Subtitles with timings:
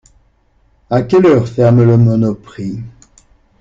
[0.89, 2.81] A quelle heure ferme le monoprix?